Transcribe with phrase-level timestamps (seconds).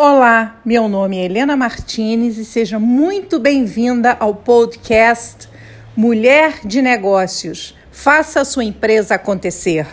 [0.00, 5.48] Olá, meu nome é Helena Martinez e seja muito bem-vinda ao podcast
[5.96, 7.74] Mulher de Negócios.
[7.90, 9.88] Faça a sua empresa acontecer.